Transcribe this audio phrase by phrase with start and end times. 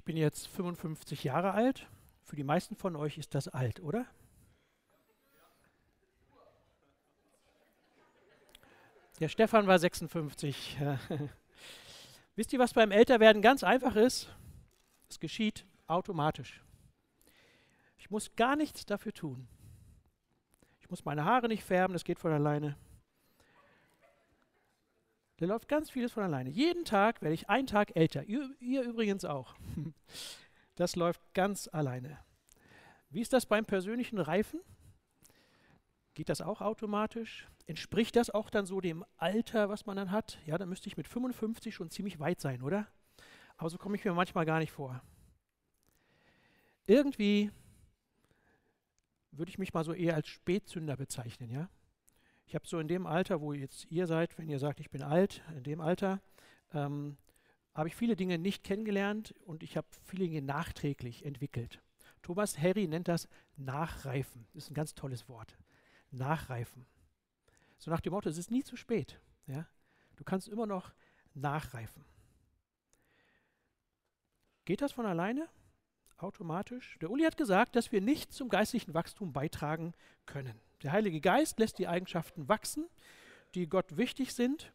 [0.00, 1.86] Ich bin jetzt 55 Jahre alt.
[2.24, 4.06] Für die meisten von euch ist das alt, oder?
[9.20, 10.78] Der Stefan war 56.
[12.34, 14.34] Wisst ihr, was beim Älterwerden ganz einfach ist?
[15.10, 16.64] Es geschieht automatisch.
[17.98, 19.48] Ich muss gar nichts dafür tun.
[20.80, 22.74] Ich muss meine Haare nicht färben, das geht von alleine.
[25.40, 26.50] Da läuft ganz vieles von alleine.
[26.50, 28.24] Jeden Tag werde ich einen Tag älter.
[28.24, 29.54] Ihr, ihr übrigens auch.
[30.76, 32.18] Das läuft ganz alleine.
[33.10, 34.60] Wie ist das beim persönlichen Reifen?
[36.14, 37.48] Geht das auch automatisch?
[37.66, 40.38] Entspricht das auch dann so dem Alter, was man dann hat?
[40.46, 42.86] Ja, dann müsste ich mit 55 schon ziemlich weit sein, oder?
[43.58, 45.02] Aber so komme ich mir manchmal gar nicht vor.
[46.86, 47.50] Irgendwie
[49.32, 51.68] würde ich mich mal so eher als Spätzünder bezeichnen, ja?
[52.50, 55.04] Ich habe so in dem Alter, wo jetzt ihr seid, wenn ihr sagt, ich bin
[55.04, 56.20] alt, in dem Alter,
[56.72, 57.16] ähm,
[57.74, 61.80] habe ich viele Dinge nicht kennengelernt und ich habe viele Dinge nachträglich entwickelt.
[62.22, 64.48] Thomas Harry nennt das Nachreifen.
[64.52, 65.56] Das ist ein ganz tolles Wort.
[66.10, 66.86] Nachreifen.
[67.78, 69.20] So nach dem Motto, es ist nie zu spät.
[69.46, 69.68] Ja?
[70.16, 70.92] Du kannst immer noch
[71.34, 72.04] nachreifen.
[74.64, 75.48] Geht das von alleine?
[76.16, 76.98] Automatisch?
[77.00, 79.94] Der Uli hat gesagt, dass wir nicht zum geistlichen Wachstum beitragen
[80.26, 80.60] können.
[80.82, 82.88] Der Heilige Geist lässt die Eigenschaften wachsen,
[83.54, 84.72] die Gott wichtig sind.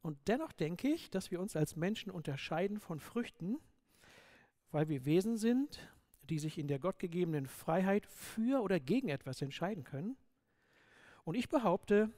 [0.00, 3.58] Und dennoch denke ich, dass wir uns als Menschen unterscheiden von Früchten,
[4.70, 5.90] weil wir Wesen sind,
[6.22, 10.16] die sich in der gottgegebenen Freiheit für oder gegen etwas entscheiden können.
[11.24, 12.10] Und ich behaupte,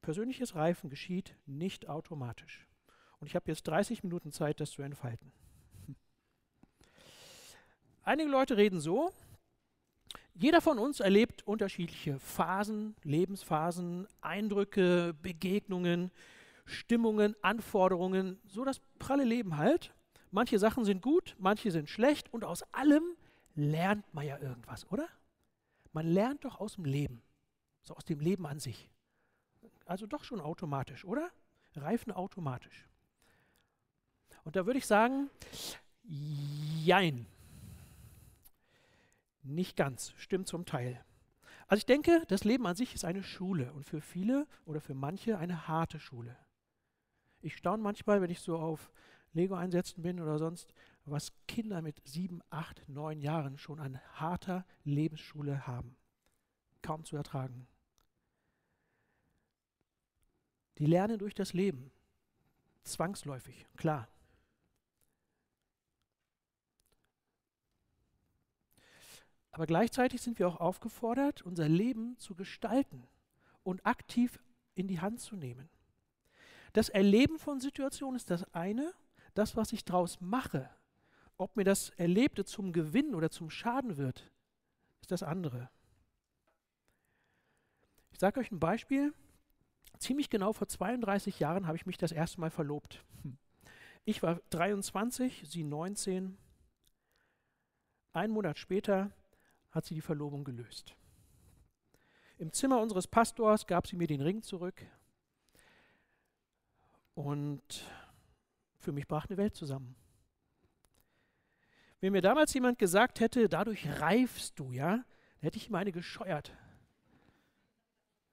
[0.00, 2.66] persönliches Reifen geschieht nicht automatisch.
[3.18, 5.32] Und ich habe jetzt 30 Minuten Zeit, das zu entfalten.
[8.02, 9.12] Einige Leute reden so,
[10.38, 16.10] jeder von uns erlebt unterschiedliche Phasen, Lebensphasen, Eindrücke, Begegnungen,
[16.66, 19.94] Stimmungen, Anforderungen, so das pralle Leben halt.
[20.30, 23.04] Manche Sachen sind gut, manche sind schlecht und aus allem
[23.54, 25.08] lernt man ja irgendwas, oder?
[25.92, 27.22] Man lernt doch aus dem Leben,
[27.82, 28.90] so aus dem Leben an sich.
[29.86, 31.30] Also doch schon automatisch, oder?
[31.74, 32.86] Reifen automatisch.
[34.44, 35.30] Und da würde ich sagen,
[36.02, 37.26] jein.
[39.46, 41.04] Nicht ganz, stimmt zum Teil.
[41.68, 44.94] Also ich denke, das Leben an sich ist eine Schule und für viele oder für
[44.94, 46.36] manche eine harte Schule.
[47.42, 48.90] Ich staune manchmal, wenn ich so auf
[49.34, 50.74] Lego-Einsätzen bin oder sonst,
[51.04, 55.96] was Kinder mit sieben, acht, neun Jahren schon an harter Lebensschule haben.
[56.82, 57.68] Kaum zu ertragen.
[60.78, 61.92] Die lernen durch das Leben.
[62.82, 64.08] Zwangsläufig, klar.
[69.56, 73.08] Aber gleichzeitig sind wir auch aufgefordert, unser Leben zu gestalten
[73.62, 74.38] und aktiv
[74.74, 75.70] in die Hand zu nehmen.
[76.74, 78.92] Das Erleben von Situationen ist das eine,
[79.32, 80.68] das, was ich daraus mache,
[81.38, 84.30] ob mir das Erlebte zum Gewinn oder zum Schaden wird,
[85.00, 85.70] ist das andere.
[88.10, 89.14] Ich sage euch ein Beispiel.
[89.98, 93.02] Ziemlich genau vor 32 Jahren habe ich mich das erste Mal verlobt.
[94.04, 96.36] Ich war 23, sie 19.
[98.12, 99.12] Ein Monat später
[99.76, 100.96] hat sie die Verlobung gelöst.
[102.38, 104.84] Im Zimmer unseres Pastors gab sie mir den Ring zurück
[107.14, 107.84] und
[108.78, 109.94] für mich brach eine Welt zusammen.
[112.00, 115.04] Wenn mir damals jemand gesagt hätte, dadurch reifst du, ja, dann
[115.40, 116.52] hätte ich ihm eine gescheuert.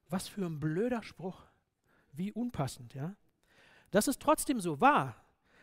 [0.10, 1.46] Was für ein blöder Spruch.
[2.12, 3.16] Wie unpassend, ja.
[3.92, 5.16] Dass es trotzdem so war,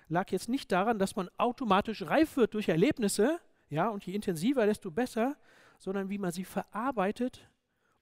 [0.09, 4.67] lag jetzt nicht daran, dass man automatisch reif wird durch Erlebnisse, ja, und je intensiver,
[4.67, 5.37] desto besser,
[5.81, 7.51] sondern wie man sie verarbeitet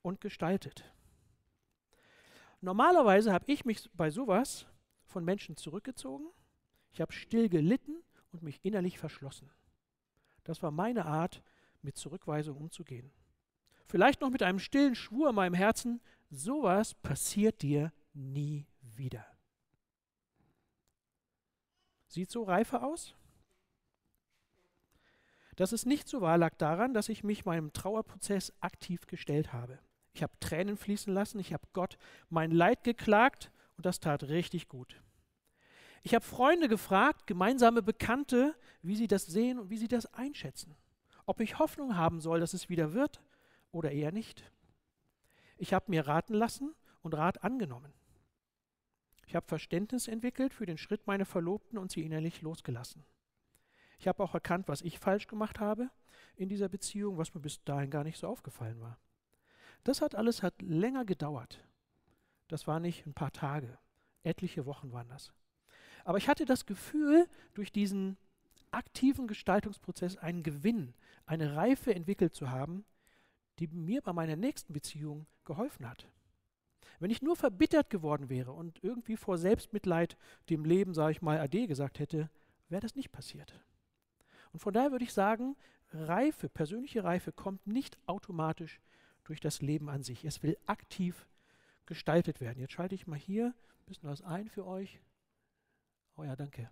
[0.02, 0.84] und gestaltet.
[2.60, 4.66] Normalerweise habe ich mich bei sowas
[5.06, 6.26] von Menschen zurückgezogen,
[6.90, 8.02] ich habe still gelitten
[8.32, 9.48] und mich innerlich verschlossen.
[10.42, 11.42] Das war meine Art,
[11.80, 13.12] mit Zurückweisung umzugehen.
[13.86, 19.24] Vielleicht noch mit einem stillen Schwur in meinem Herzen, sowas passiert dir nie wieder.
[22.08, 23.14] Sieht so reifer aus?
[25.58, 29.80] Dass es nicht so war, lag daran, dass ich mich meinem Trauerprozess aktiv gestellt habe.
[30.12, 31.98] Ich habe Tränen fließen lassen, ich habe Gott
[32.30, 35.02] mein Leid geklagt und das tat richtig gut.
[36.04, 40.76] Ich habe Freunde gefragt, gemeinsame Bekannte, wie sie das sehen und wie sie das einschätzen.
[41.26, 43.20] Ob ich Hoffnung haben soll, dass es wieder wird
[43.72, 44.52] oder eher nicht.
[45.56, 46.72] Ich habe mir raten lassen
[47.02, 47.92] und Rat angenommen.
[49.26, 53.04] Ich habe Verständnis entwickelt für den Schritt meiner Verlobten und sie innerlich losgelassen.
[53.98, 55.90] Ich habe auch erkannt, was ich falsch gemacht habe
[56.36, 58.98] in dieser Beziehung, was mir bis dahin gar nicht so aufgefallen war.
[59.84, 61.64] Das hat alles hat länger gedauert.
[62.48, 63.78] Das war nicht ein paar Tage,
[64.22, 65.32] etliche Wochen waren das.
[66.04, 68.16] Aber ich hatte das Gefühl, durch diesen
[68.70, 70.94] aktiven Gestaltungsprozess einen Gewinn,
[71.26, 72.84] eine Reife entwickelt zu haben,
[73.58, 76.08] die mir bei meiner nächsten Beziehung geholfen hat.
[77.00, 80.16] Wenn ich nur verbittert geworden wäre und irgendwie vor Selbstmitleid
[80.48, 82.30] dem Leben, sage ich mal, Ade gesagt hätte,
[82.68, 83.60] wäre das nicht passiert.
[84.58, 85.54] Und von daher würde ich sagen,
[85.92, 88.80] Reife, persönliche Reife kommt nicht automatisch
[89.22, 90.24] durch das Leben an sich.
[90.24, 91.28] Es will aktiv
[91.86, 92.58] gestaltet werden.
[92.58, 94.98] Jetzt schalte ich mal hier ein bisschen was ein für euch.
[96.16, 96.68] Oh ja, danke.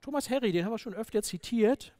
[0.00, 1.94] Thomas Harry, den haben wir schon öfter zitiert.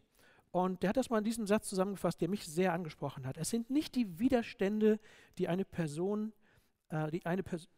[0.50, 3.36] Und der hat das mal in diesem Satz zusammengefasst, der mich sehr angesprochen hat.
[3.36, 4.98] Es sind nicht die Widerstände,
[5.38, 6.32] die eine Person,
[6.88, 7.68] äh, die, eine Pers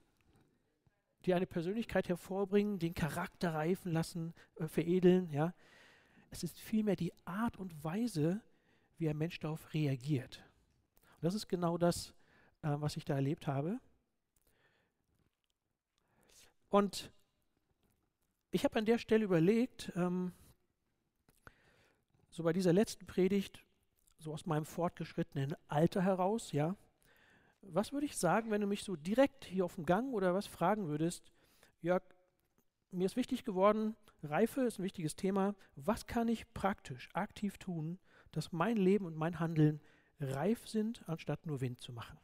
[1.26, 5.30] die eine Persönlichkeit hervorbringen, den Charakter reifen lassen, äh, veredeln.
[5.30, 5.52] Ja.
[6.32, 8.40] Es ist vielmehr die Art und Weise,
[8.96, 10.42] wie ein Mensch darauf reagiert.
[11.16, 12.14] Und das ist genau das,
[12.62, 13.78] äh, was ich da erlebt habe.
[16.70, 17.12] Und
[18.50, 20.32] ich habe an der Stelle überlegt, ähm,
[22.30, 23.62] so bei dieser letzten Predigt,
[24.18, 26.76] so aus meinem fortgeschrittenen Alter heraus, ja,
[27.60, 30.46] was würde ich sagen, wenn du mich so direkt hier auf dem Gang oder was
[30.46, 31.30] fragen würdest,
[31.82, 32.02] Jörg,
[32.92, 37.98] mir ist wichtig geworden, Reife ist ein wichtiges Thema, was kann ich praktisch, aktiv tun,
[38.30, 39.80] dass mein Leben und mein Handeln
[40.20, 42.18] reif sind, anstatt nur Wind zu machen.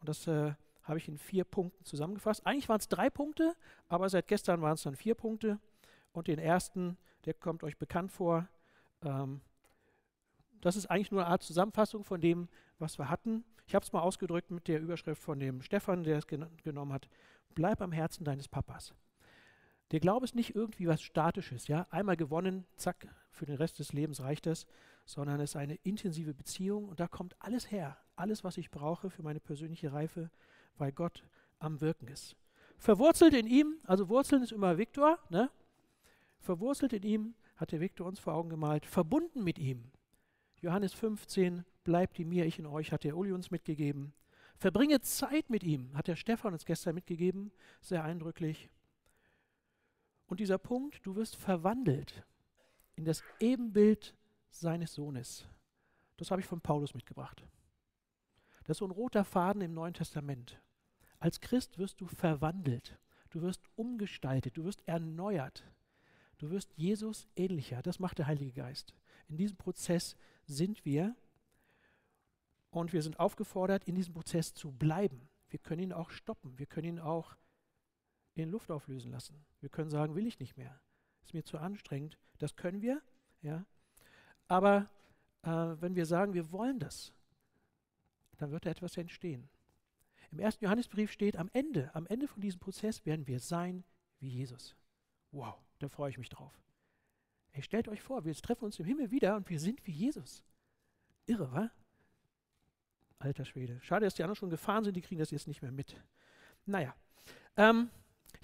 [0.00, 2.46] Und das äh, habe ich in vier Punkten zusammengefasst.
[2.46, 3.54] Eigentlich waren es drei Punkte,
[3.88, 5.58] aber seit gestern waren es dann vier Punkte.
[6.12, 8.48] Und den ersten, der kommt euch bekannt vor.
[9.02, 9.40] Ähm,
[10.60, 13.44] das ist eigentlich nur eine Art Zusammenfassung von dem, was wir hatten.
[13.66, 16.92] Ich habe es mal ausgedrückt mit der Überschrift von dem Stefan, der es gen genommen
[16.92, 17.08] hat.
[17.54, 18.94] Bleib am Herzen deines Papas.
[19.90, 21.86] Der Glaube ist nicht irgendwie was Statisches, ja.
[21.90, 24.66] Einmal gewonnen, zack, für den Rest des Lebens reicht das,
[25.04, 27.98] sondern es ist eine intensive Beziehung und da kommt alles her.
[28.16, 30.30] Alles, was ich brauche für meine persönliche Reife,
[30.78, 31.24] weil Gott
[31.58, 32.36] am Wirken ist.
[32.78, 35.50] Verwurzelt in ihm, also Wurzeln ist immer Viktor, ne?
[36.38, 39.90] Verwurzelt in ihm, hat der Viktor uns vor Augen gemalt, verbunden mit ihm.
[40.60, 44.12] Johannes 15, bleibt in mir, ich in euch, hat der Uli uns mitgegeben.
[44.56, 48.70] Verbringe Zeit mit ihm, hat der Stefan uns gestern mitgegeben, sehr eindrücklich.
[50.26, 52.24] Und dieser Punkt, du wirst verwandelt
[52.96, 54.14] in das Ebenbild
[54.50, 55.46] seines Sohnes.
[56.16, 57.44] Das habe ich von Paulus mitgebracht.
[58.64, 60.60] Das ist so ein roter Faden im Neuen Testament.
[61.18, 62.98] Als Christ wirst du verwandelt,
[63.30, 65.64] du wirst umgestaltet, du wirst erneuert,
[66.38, 67.82] du wirst Jesus ähnlicher.
[67.82, 68.94] Das macht der Heilige Geist.
[69.28, 70.16] In diesem Prozess
[70.46, 71.14] sind wir
[72.70, 75.28] und wir sind aufgefordert, in diesem Prozess zu bleiben.
[75.48, 77.36] Wir können ihn auch stoppen, wir können ihn auch
[78.42, 79.44] in Luft auflösen lassen.
[79.60, 80.80] Wir können sagen, will ich nicht mehr,
[81.22, 82.18] ist mir zu anstrengend.
[82.38, 83.00] Das können wir,
[83.42, 83.64] ja.
[84.48, 84.90] Aber
[85.42, 87.12] äh, wenn wir sagen, wir wollen das,
[88.38, 89.48] dann wird da etwas entstehen.
[90.30, 93.84] Im ersten Johannesbrief steht, am Ende, am Ende von diesem Prozess werden wir sein
[94.18, 94.74] wie Jesus.
[95.30, 96.52] Wow, da freue ich mich drauf.
[97.52, 100.42] Ey, stellt euch vor, wir treffen uns im Himmel wieder und wir sind wie Jesus.
[101.26, 101.70] Irre, wa?
[103.20, 103.80] Alter Schwede.
[103.80, 106.02] Schade, dass die anderen schon gefahren sind, die kriegen das jetzt nicht mehr mit.
[106.66, 106.94] Naja,
[107.56, 107.90] ähm,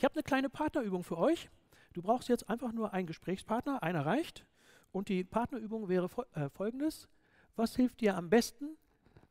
[0.01, 1.51] ich habe eine kleine Partnerübung für euch.
[1.93, 4.47] Du brauchst jetzt einfach nur einen Gesprächspartner, einer reicht.
[4.93, 7.07] Und die Partnerübung wäre fol äh, folgendes.
[7.55, 8.79] Was hilft dir am besten,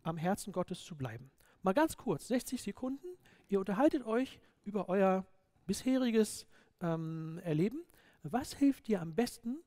[0.03, 1.31] am Herzen Gottes zu bleiben.
[1.63, 3.07] Mal ganz kurz, 60 Sekunden.
[3.47, 5.25] Ihr unterhaltet euch über euer
[5.65, 6.45] bisheriges
[6.81, 7.81] ähm, Erleben.
[8.21, 9.57] Was hilft dir am besten,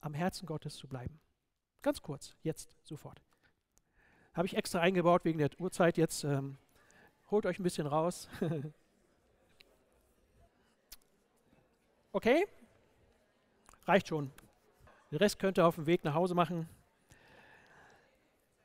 [0.00, 1.20] am Herzen Gottes zu bleiben?
[1.82, 3.20] Ganz kurz, jetzt, sofort.
[4.32, 5.98] Habe ich extra eingebaut wegen der Uhrzeit.
[5.98, 6.56] Jetzt ähm,
[7.30, 8.26] holt euch ein bisschen raus.
[12.12, 12.46] okay?
[13.84, 14.30] Reicht schon.
[15.10, 16.68] Den Rest könnt ihr auf dem Weg nach Hause machen.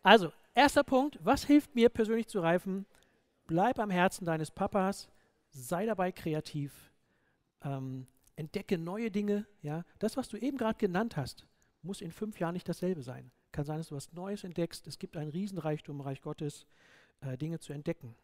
[0.03, 2.85] Also, Erster Punkt, was hilft mir persönlich zu reifen?
[3.45, 5.09] Bleib am Herzen deines Papas,
[5.51, 6.93] sei dabei kreativ,
[7.61, 9.45] ähm, entdecke neue Dinge.
[9.61, 9.83] Ja?
[9.99, 11.45] Das, was du eben gerade genannt hast,
[11.81, 13.31] muss in fünf Jahren nicht dasselbe sein.
[13.51, 14.87] Kann sein, dass du was Neues entdeckst.
[14.87, 16.65] Es gibt einen Riesenreichtum im Reich Gottes,
[17.19, 18.15] äh, Dinge zu entdecken.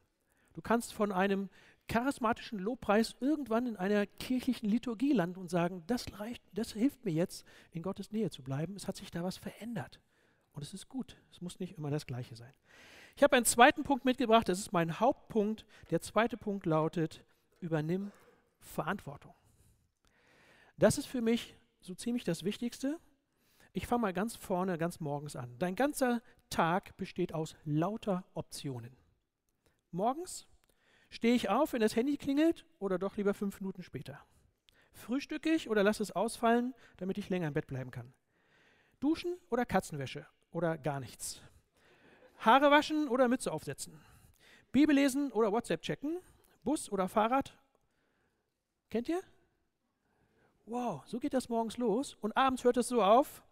[0.54, 1.50] Du kannst von einem
[1.92, 7.12] charismatischen Lobpreis irgendwann in einer kirchlichen Liturgie landen und sagen, das, reicht, das hilft mir
[7.12, 8.78] jetzt, in Gottes Nähe zu bleiben.
[8.78, 10.00] Es hat sich da was verändert.
[10.54, 11.18] Und es ist gut.
[11.32, 12.54] Es muss nicht immer das Gleiche sein.
[13.18, 14.48] Ich habe einen zweiten Punkt mitgebracht.
[14.48, 15.66] Das ist mein Hauptpunkt.
[15.90, 17.26] Der zweite Punkt lautet,
[17.60, 18.14] übernimm
[18.60, 19.34] Verantwortung.
[20.78, 23.00] Das ist für mich so ziemlich das Wichtigste.
[23.74, 25.58] Ich fange mal ganz vorne, ganz morgens an.
[25.60, 28.96] Dein ganzer Tag besteht aus lauter Optionen.
[29.92, 30.48] Morgens
[31.12, 34.20] stehe ich auf, wenn das Handy klingelt oder doch lieber fünf Minuten später.
[34.94, 38.14] Frühstücke ich oder lasse es ausfallen, damit ich länger im Bett bleiben kann.
[39.00, 41.42] Duschen oder Katzenwäsche oder gar nichts.
[42.40, 44.02] Haare waschen oder Mütze aufsetzen.
[44.72, 46.20] Bibel lesen oder WhatsApp checken.
[46.64, 47.58] Bus oder Fahrrad.
[48.90, 49.22] Kennt ihr?
[50.66, 53.44] Wow, so geht das morgens los und abends hört es so auf.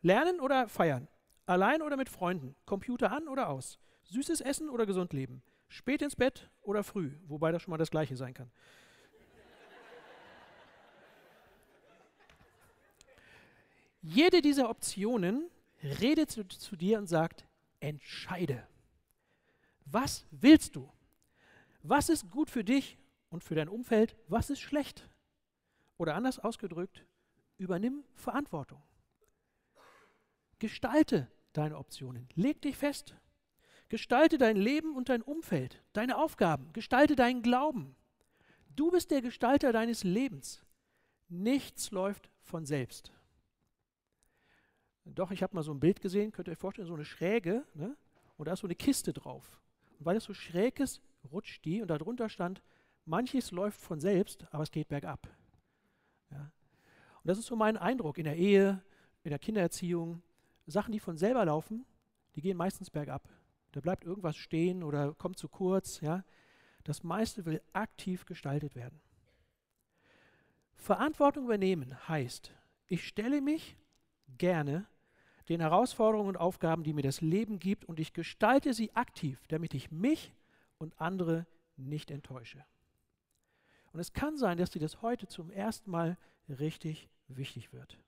[0.00, 1.08] Lernen oder feiern?
[1.46, 2.54] Allein oder mit Freunden?
[2.64, 3.78] Computer an oder aus?
[4.04, 5.42] Süßes Essen oder gesund leben?
[5.72, 7.12] Spät ins Bett oder früh?
[7.26, 8.50] Wobei das schon mal das gleiche sein kann.
[14.02, 15.50] Jede dieser Optionen
[15.82, 17.46] redet zu, zu, dir und sagt,
[17.80, 18.66] entscheide.
[19.86, 20.92] Was willst du?
[21.82, 22.98] Was ist gut für dich
[23.30, 24.16] und für dein Umfeld?
[24.26, 25.08] Was ist schlecht?
[25.96, 27.06] Oder anders ausgedrückt,
[27.56, 28.82] übernimm Verantwortung.
[30.58, 32.28] Gestalte deine Optionen.
[32.34, 33.16] Leg dich fest.
[33.92, 36.72] Gestalte dein Leben und dein Umfeld, deine Aufgaben.
[36.72, 37.94] Gestalte deinen Glauben.
[38.74, 40.64] Du bist der Gestalter deines Lebens.
[41.28, 43.12] Nichts läuft von selbst.
[45.04, 47.66] Doch, ich habe mal so ein Bild gesehen, könnt ihr euch vorstellen, so eine Schräge,
[47.74, 47.94] ne?
[48.38, 49.60] und da ist so eine Kiste drauf.
[49.98, 52.62] Und weil es so schräg ist, rutscht die und darunter stand,
[53.04, 55.28] manches läuft von selbst, aber es geht bergab.
[56.30, 56.50] Ja.
[57.22, 58.82] Und das ist so mein Eindruck in der Ehe,
[59.22, 60.22] in der Kindererziehung.
[60.64, 61.84] Sachen, die von selber laufen,
[62.36, 63.28] die gehen meistens bergab.
[63.72, 66.00] Da bleibt irgendwas stehen oder kommt zu kurz.
[66.00, 66.24] Ja.
[66.84, 69.00] Das meiste will aktiv gestaltet werden.
[70.74, 72.52] Verantwortung übernehmen heißt,
[72.86, 73.76] ich stelle mich
[74.38, 74.86] gerne
[75.48, 79.74] den Herausforderungen und Aufgaben, die mir das Leben gibt, und ich gestalte sie aktiv, damit
[79.74, 80.34] ich mich
[80.78, 82.64] und andere nicht enttäusche.
[83.92, 86.16] Und es kann sein, dass dir das heute zum ersten Mal
[86.48, 87.98] richtig wichtig wird.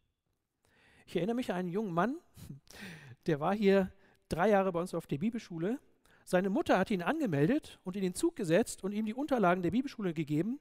[1.07, 2.17] Ich erinnere mich an einen jungen Mann,
[3.27, 3.93] der war hier
[4.29, 5.79] drei Jahre bei uns auf der Bibelschule.
[6.25, 9.71] Seine Mutter hat ihn angemeldet und in den Zug gesetzt und ihm die Unterlagen der
[9.71, 10.59] Bibelschule gegeben.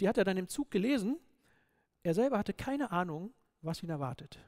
[0.00, 1.18] Die hat er dann im Zug gelesen.
[2.02, 4.38] Er selber hatte keine Ahnung, was ihn erwartet.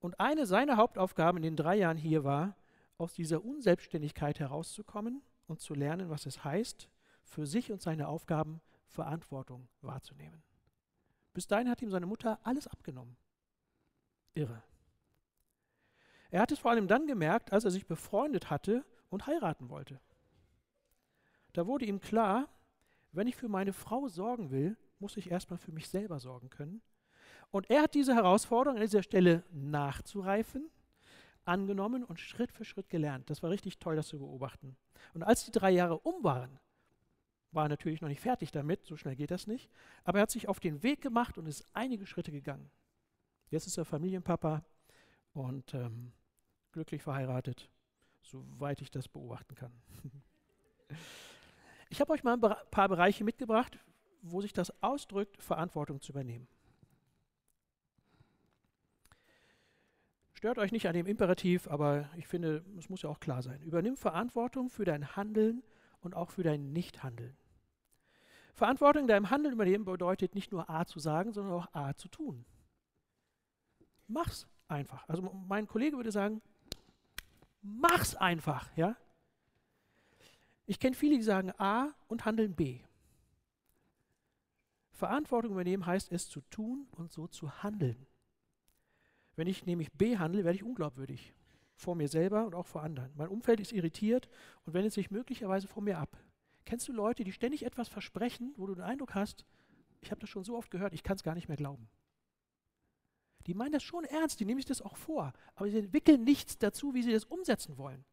[0.00, 2.56] Und eine seiner Hauptaufgaben in den drei Jahren hier war,
[2.98, 6.88] aus dieser Unselbstständigkeit herauszukommen und zu lernen, was es heißt,
[7.24, 10.42] für sich und seine Aufgaben Verantwortung wahrzunehmen.
[11.32, 13.16] Bis dahin hat ihm seine Mutter alles abgenommen.
[14.34, 14.62] Irre.
[16.32, 20.00] Er hat es vor allem dann gemerkt, als er sich befreundet hatte und heiraten wollte.
[21.52, 22.48] Da wurde ihm klar,
[23.12, 26.80] wenn ich für meine Frau sorgen will, muss ich erstmal für mich selber sorgen können.
[27.50, 30.70] Und er hat diese Herausforderung an dieser Stelle nachzureifen,
[31.44, 33.28] angenommen und Schritt für Schritt gelernt.
[33.28, 34.74] Das war richtig toll, das zu beobachten.
[35.12, 36.58] Und als die drei Jahre um waren,
[37.50, 39.70] war natürlich noch nicht fertig damit, so schnell geht das nicht,
[40.04, 42.70] aber er hat sich auf den Weg gemacht und ist einige Schritte gegangen.
[43.50, 44.64] Jetzt ist er Familienpapa
[45.34, 46.12] und ähm,
[46.72, 47.70] glücklich verheiratet,
[48.22, 49.72] soweit ich das beobachten kann.
[51.90, 53.78] ich habe euch mal ein paar Bereiche mitgebracht,
[54.22, 56.48] wo sich das ausdrückt, Verantwortung zu übernehmen.
[60.42, 63.62] Stört euch nicht an dem Imperativ, aber ich finde, es muss ja auch klar sein.
[63.62, 65.62] Übernimm Verantwortung für dein Handeln
[66.00, 67.36] und auch für dein Nichthandeln.
[68.54, 72.08] Verantwortung in deinem Handeln übernehmen bedeutet nicht nur A zu sagen, sondern auch A zu
[72.08, 72.44] tun.
[74.08, 75.08] Mach's einfach.
[75.08, 76.42] Also mein Kollege würde sagen,
[77.62, 78.96] mach's einfach, ja?
[80.66, 82.80] Ich kenne viele, die sagen A und handeln B.
[84.90, 88.06] Verantwortung übernehmen heißt es zu tun und so zu handeln.
[89.34, 91.34] Wenn ich nämlich B handle, werde ich unglaubwürdig.
[91.74, 93.10] Vor mir selber und auch vor anderen.
[93.16, 94.28] Mein Umfeld ist irritiert
[94.64, 96.16] und wendet sich möglicherweise von mir ab.
[96.64, 99.44] Kennst du Leute, die ständig etwas versprechen, wo du den Eindruck hast,
[100.00, 101.88] ich habe das schon so oft gehört, ich kann es gar nicht mehr glauben.
[103.46, 106.58] Die meinen das schon ernst, die nehmen sich das auch vor, aber sie entwickeln nichts
[106.58, 108.04] dazu, wie sie das umsetzen wollen.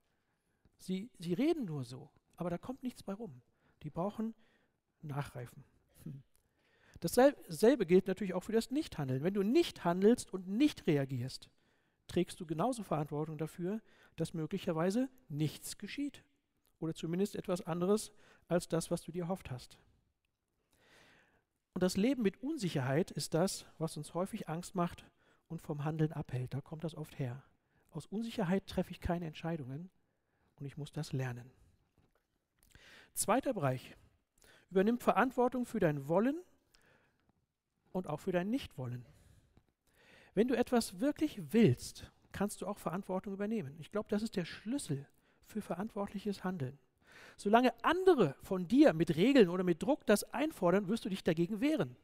[0.77, 3.41] Sie, sie reden nur so, aber da kommt nichts bei rum.
[3.83, 4.33] Die brauchen
[5.01, 5.63] Nachreifen.
[6.03, 6.23] Hm.
[6.99, 9.23] Dasselbe gilt natürlich auch für das Nichthandeln.
[9.23, 11.49] Wenn du nicht handelst und nicht reagierst,
[12.07, 13.81] trägst du genauso Verantwortung dafür,
[14.15, 16.23] dass möglicherweise nichts geschieht.
[16.79, 18.11] Oder zumindest etwas anderes
[18.47, 19.77] als das, was du dir erhofft hast.
[21.73, 25.05] Und das Leben mit Unsicherheit ist das, was uns häufig Angst macht
[25.49, 26.53] und vom Handeln abhält.
[26.53, 27.43] Da kommt das oft her.
[27.91, 29.89] Aus Unsicherheit treffe ich keine Entscheidungen
[30.55, 31.51] und ich muss das lernen.
[33.13, 33.95] Zweiter Bereich.
[34.69, 36.39] Übernimm Verantwortung für dein Wollen
[37.91, 39.05] und auch für dein Nichtwollen.
[40.35, 43.75] Wenn du etwas wirklich willst, kannst du auch Verantwortung übernehmen.
[43.79, 45.07] Ich glaube, das ist der Schlüssel
[45.43, 46.77] für verantwortliches Handeln.
[47.35, 51.61] Solange andere von dir mit Regeln oder mit Druck das einfordern, wirst du dich dagegen
[51.61, 51.95] wehren.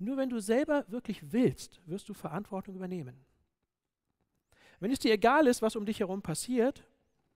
[0.00, 3.22] Nur wenn du selber wirklich willst, wirst du Verantwortung übernehmen.
[4.80, 6.86] Wenn es dir egal ist, was um dich herum passiert,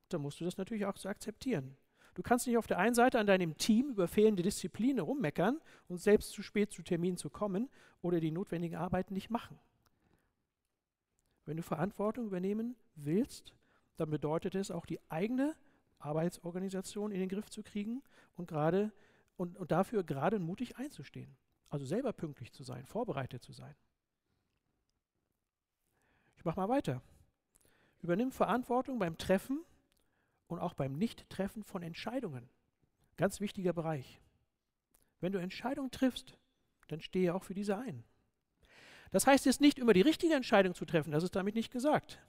[0.09, 1.77] dann musst du das natürlich auch so akzeptieren.
[2.15, 5.99] Du kannst nicht auf der einen Seite an deinem Team über fehlende Disziplin rummeckern und
[5.99, 7.69] selbst zu spät zu Terminen zu kommen
[8.01, 9.59] oder die notwendigen Arbeiten nicht machen.
[11.45, 13.53] Wenn du Verantwortung übernehmen willst,
[13.99, 15.55] dann bedeutet es auch die eigene
[15.99, 18.03] Arbeitsorganisation in den Griff zu kriegen
[18.37, 18.91] und gerade
[19.37, 21.37] und, und dafür gerade mutig einzustehen.
[21.75, 23.75] Also selber pünktlich zu sein, vorbereitet zu sein.
[26.37, 27.03] Ich mache mal weiter.
[28.01, 29.65] Übernimm Verantwortung beim Treffen
[30.47, 32.49] und auch beim Nicht-Treffen von Entscheidungen.
[33.17, 34.21] Ganz wichtiger Bereich.
[35.19, 36.39] Wenn du Entscheidungen triffst,
[36.87, 38.05] dann stehe auch für diese ein.
[39.11, 42.21] Das heißt jetzt nicht immer die richtige Entscheidung zu treffen, das ist damit nicht gesagt.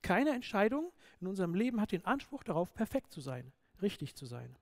[0.00, 4.56] Keine Entscheidung in unserem Leben hat den Anspruch darauf, perfekt zu sein, richtig zu sein.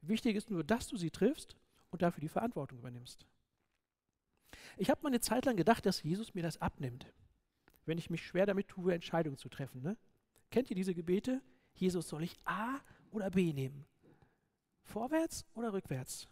[0.00, 1.56] Wichtig ist nur, dass du sie triffst
[1.90, 3.26] und dafür die Verantwortung übernimmst.
[4.76, 7.12] Ich habe mal eine Zeit lang gedacht, dass Jesus mir das abnimmt,
[7.86, 9.82] wenn ich mich schwer damit tue, Entscheidungen zu treffen.
[9.82, 9.96] Ne?
[10.50, 11.42] Kennt ihr diese Gebete?
[11.74, 13.84] Jesus, soll ich A oder B nehmen?
[14.82, 16.28] Vorwärts oder rückwärts?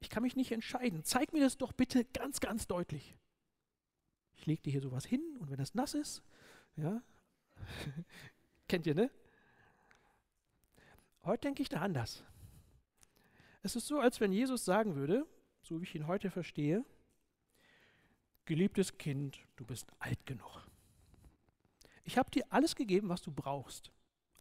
[0.00, 1.04] Ich kann mich nicht entscheiden.
[1.04, 3.16] Zeig mir das doch bitte ganz, ganz deutlich.
[4.34, 6.22] Ich lege dir hier sowas hin und wenn das nass ist,
[6.76, 7.02] ja,
[8.68, 9.10] kennt ihr, ne?
[11.24, 12.24] Heute denke ich da anders.
[13.62, 15.24] Es ist so, als wenn Jesus sagen würde,
[15.62, 16.84] so wie ich ihn heute verstehe,
[18.44, 20.66] geliebtes Kind, du bist alt genug.
[22.04, 23.92] Ich habe dir alles gegeben, was du brauchst.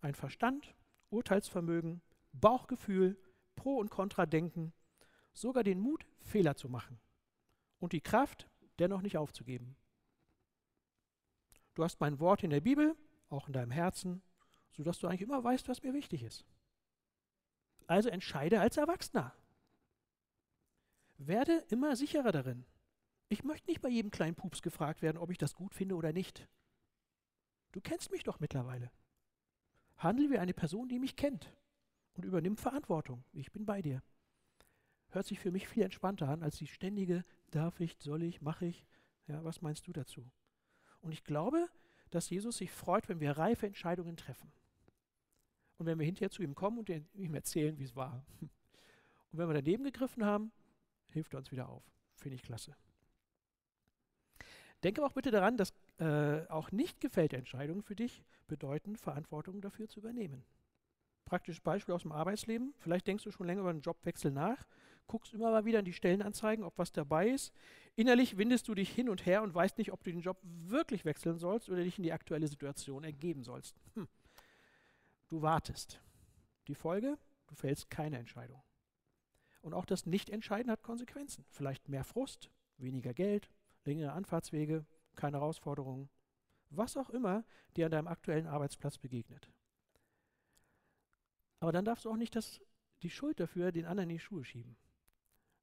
[0.02, 0.76] Ein Verstand,
[1.10, 2.02] Urteilsvermögen,
[2.34, 3.18] Bauchgefühl,
[3.56, 4.74] Pro- und Kontradenken,
[5.34, 7.00] sogar den Mut, Fehler zu machen
[7.80, 9.76] und die Kraft, dennoch nicht aufzugeben.
[11.76, 12.96] Du hast mein Wort in der Bibel,
[13.30, 14.22] auch in deinem Herzen,
[14.72, 16.46] sodass du eigentlich immer weißt, was mir wichtig ist.
[17.88, 19.36] Also entscheide als Erwachsener.
[21.18, 22.66] Werde immer sicherer darin.
[23.32, 26.12] Ich möchte nicht bei jedem kleinen Pups gefragt werden, ob ich das gut finde oder
[26.12, 26.50] nicht.
[27.72, 28.92] Du kennst mich doch mittlerweile.
[29.96, 31.50] Handel wie eine Person, die mich kennt
[32.12, 33.24] und übernimm Verantwortung.
[33.32, 34.04] Ich bin bei dir.
[35.12, 38.66] Hört sich für mich viel entspannter an als die ständige darf ich, soll ich, mache
[38.66, 38.86] ich.
[39.28, 40.30] Ja, was meinst du dazu?
[41.00, 41.70] Und ich glaube,
[42.10, 44.52] dass Jesus sich freut, wenn wir reife Entscheidungen treffen.
[45.78, 48.26] Und wenn wir hinterher zu ihm kommen und ihm erzählen, wie es war.
[49.32, 50.52] Und wenn wir daneben gegriffen haben,
[51.14, 51.90] hilft er uns wieder auf.
[52.18, 52.76] Finde ich klasse.
[54.84, 59.88] Denke auch bitte daran, dass äh, auch nicht gefällte Entscheidungen für dich bedeuten, Verantwortung dafür
[59.88, 60.44] zu übernehmen.
[61.26, 62.74] Praktisches Beispiel aus dem Arbeitsleben.
[62.80, 64.66] Vielleicht denkst du schon länger über einen Jobwechsel nach,
[65.08, 67.54] guckst immer mal wieder in die Stellenanzeigen, ob was dabei ist.
[67.96, 71.06] Innerlich windest du dich hin und her und weißt nicht, ob du den Job wirklich
[71.06, 73.80] wechseln sollst oder dich in die aktuelle Situation ergeben sollst.
[73.94, 74.08] Hm.
[75.28, 76.02] Du wartest.
[76.68, 77.18] Die Folge?
[77.48, 78.62] Du fällst keine Entscheidung.
[79.62, 81.46] Und auch das Nicht-Entscheiden hat Konsequenzen.
[81.50, 83.50] Vielleicht mehr Frust, weniger Geld,
[83.86, 86.10] längere Anfahrtswege, keine Herausforderungen.
[86.70, 87.44] Was auch immer
[87.76, 89.52] dir an deinem aktuellen Arbeitsplatz begegnet.
[91.60, 92.62] Aber dann darfst du auch nicht das,
[93.04, 94.78] die Schuld dafür den anderen in die Schuhe schieben.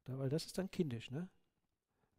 [0.05, 1.29] Da, weil das ist dann kindisch, ne?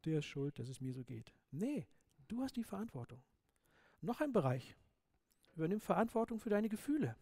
[0.05, 1.33] Der ist schuld, dass es mir so geht.
[1.51, 1.87] Nee,
[2.27, 3.21] du hast die Verantwortung.
[4.01, 4.75] Noch ein Bereich.
[5.55, 7.15] Übernimm Verantwortung für deine Gefühle.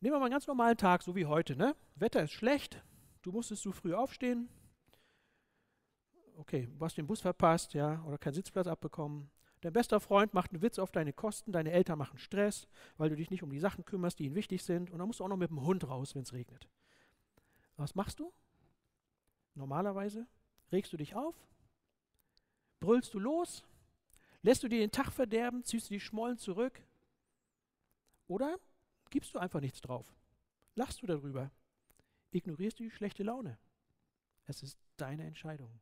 [0.00, 1.56] Nehmen wir mal einen ganz normalen Tag, so wie heute.
[1.56, 1.74] Ne?
[1.94, 2.82] Wetter ist schlecht,
[3.22, 4.48] du musstest zu früh aufstehen.
[6.38, 9.30] Okay, du hast den Bus verpasst, ja, oder keinen Sitzplatz abbekommen.
[9.62, 12.68] Dein bester Freund macht einen Witz auf deine Kosten, deine Eltern machen Stress,
[12.98, 14.90] weil du dich nicht um die Sachen kümmerst, die ihnen wichtig sind.
[14.90, 16.68] Und dann musst du auch noch mit dem Hund raus, wenn es regnet.
[17.76, 18.32] Was machst du?
[19.54, 20.26] Normalerweise
[20.70, 21.34] regst du dich auf,
[22.80, 23.64] brüllst du los,
[24.42, 26.82] lässt du dir den Tag verderben, ziehst du die Schmollen zurück
[28.28, 28.58] oder
[29.08, 30.14] gibst du einfach nichts drauf?
[30.74, 31.50] Lachst du darüber?
[32.30, 33.58] Ignorierst du die schlechte Laune?
[34.44, 35.80] Es ist deine Entscheidung.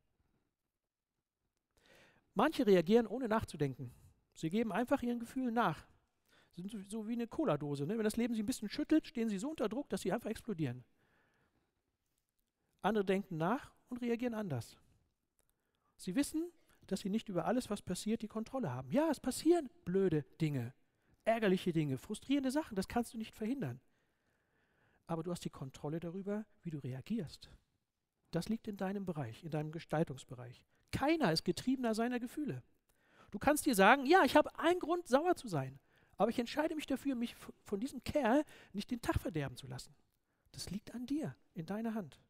[2.34, 3.92] Manche reagieren ohne nachzudenken.
[4.34, 5.86] Sie geben einfach ihren Gefühlen nach.
[6.50, 7.86] Sie sind so wie eine Cola-Dose.
[7.86, 7.96] Ne?
[7.96, 10.30] Wenn das Leben sie ein bisschen schüttelt, stehen sie so unter Druck, dass sie einfach
[10.30, 10.84] explodieren.
[12.82, 14.76] Andere denken nach und reagieren anders.
[15.96, 16.52] Sie wissen,
[16.86, 18.90] dass sie nicht über alles, was passiert, die Kontrolle haben.
[18.90, 20.74] Ja, es passieren blöde Dinge,
[21.24, 23.80] ärgerliche Dinge, frustrierende Sachen, das kannst du nicht verhindern.
[25.06, 27.50] Aber du hast die Kontrolle darüber, wie du reagierst.
[28.30, 30.62] Das liegt in deinem Bereich, in deinem Gestaltungsbereich.
[30.94, 32.62] Keiner ist getriebener seiner Gefühle.
[33.32, 35.80] Du kannst dir sagen, ja, ich habe einen Grund, sauer zu sein,
[36.16, 39.92] aber ich entscheide mich dafür, mich von diesem Kerl nicht den Tag verderben zu lassen.
[40.52, 42.20] Das liegt an dir, in deiner Hand.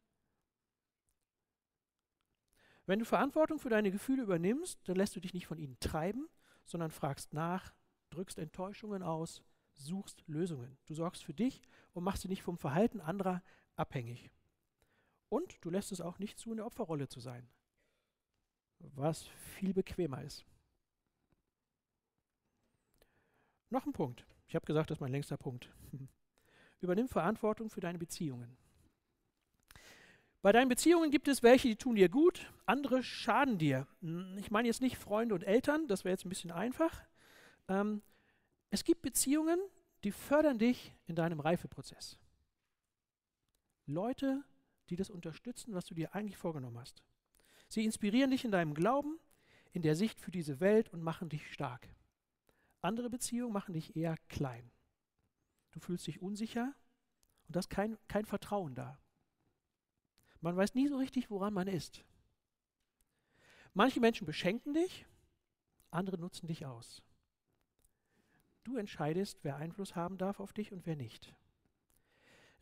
[2.86, 6.26] Wenn du Verantwortung für deine Gefühle übernimmst, dann lässt du dich nicht von ihnen treiben,
[6.64, 7.74] sondern fragst nach,
[8.08, 9.42] drückst Enttäuschungen aus,
[9.74, 10.78] suchst Lösungen.
[10.86, 11.60] Du sorgst für dich
[11.92, 13.42] und machst sie nicht vom Verhalten anderer
[13.76, 14.30] abhängig.
[15.28, 17.46] Und du lässt es auch nicht zu, in der Opferrolle zu sein,
[18.94, 19.22] was
[19.56, 20.44] viel bequemer ist.
[23.70, 24.24] Noch ein Punkt.
[24.46, 25.68] Ich habe gesagt, das ist mein längster Punkt.
[26.80, 28.56] Übernimm Verantwortung für deine Beziehungen.
[30.42, 33.86] Bei deinen Beziehungen gibt es welche, die tun dir gut, andere schaden dir.
[34.02, 37.02] Hm, ich meine jetzt nicht Freunde und Eltern, das wäre jetzt ein bisschen einfach.
[37.68, 38.02] Ähm,
[38.68, 39.58] es gibt Beziehungen,
[40.04, 42.18] die fördern dich in deinem Reifeprozess.
[43.86, 44.44] Leute,
[44.90, 47.02] die das unterstützen, was du dir eigentlich vorgenommen hast.
[47.74, 49.18] Sie inspirieren dich in deinem Glauben,
[49.72, 51.88] in der Sicht für diese Welt und machen dich stark.
[52.80, 54.70] Andere Beziehungen machen dich eher klein.
[55.72, 56.72] Du fühlst dich unsicher
[57.48, 58.96] und da ist kein, kein Vertrauen da.
[60.40, 62.04] Man weiß nie so richtig, woran man ist.
[63.72, 65.04] Manche Menschen beschenken dich,
[65.90, 67.02] andere nutzen dich aus.
[68.62, 71.34] Du entscheidest, wer Einfluss haben darf auf dich und wer nicht.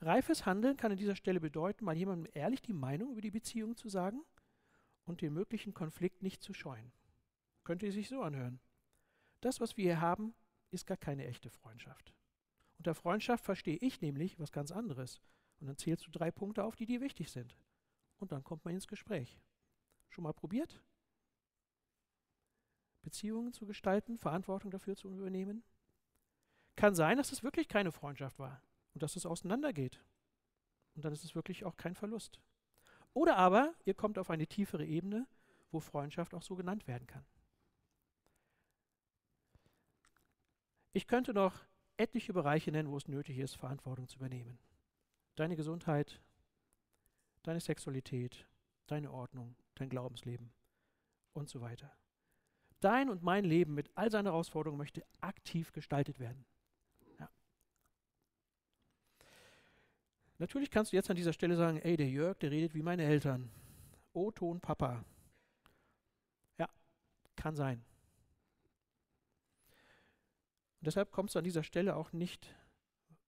[0.01, 3.77] Reifes Handeln kann an dieser Stelle bedeuten, mal jemandem ehrlich die Meinung über die Beziehung
[3.77, 4.25] zu sagen
[5.05, 6.93] und den möglichen Konflikt nicht zu scheuen.
[7.65, 8.61] Könnte sich so anhören.
[9.41, 10.35] Das, was wir hier haben,
[10.71, 12.15] ist gar keine echte Freundschaft.
[12.79, 15.21] Unter Freundschaft verstehe ich nämlich was ganz anderes.
[15.61, 17.57] Und dann zählst du drei Punkte auf, die dir wichtig sind.
[18.19, 19.39] Und dann kommt man ins Gespräch.
[20.09, 20.83] Schon mal probiert?
[23.03, 25.65] Beziehungen zu gestalten, Verantwortung dafür zu übernehmen?
[26.77, 28.63] Kann sein, dass es wirklich keine Freundschaft war
[28.95, 30.05] und dass es auseinandergeht.
[30.95, 32.41] Und dann ist es wirklich auch kein Verlust.
[33.15, 35.27] Oder aber ihr kommt auf eine tiefere Ebene,
[35.71, 37.25] wo Freundschaft auch so genannt werden kann.
[40.93, 41.61] Ich könnte noch
[41.97, 44.59] etliche Bereiche nennen, wo es nötig ist, Verantwortung zu übernehmen.
[45.37, 46.21] Deine Gesundheit,
[47.43, 48.47] deine Sexualität,
[48.87, 50.53] deine Ordnung, dein Glaubensleben
[51.33, 51.91] und so weiter.
[52.81, 56.45] Dein und mein Leben mit all seinen Herausforderungen möchte aktiv gestaltet werden.
[60.43, 63.05] Natürlich kannst du jetzt an dieser Stelle sagen, ey, der Jörg, der redet wie meine
[63.05, 63.49] Eltern.
[64.13, 65.05] O-Ton Papa.
[66.59, 66.69] Ja,
[67.37, 67.85] kann sein.
[70.81, 72.57] Und deshalb kommst du an dieser Stelle auch nicht,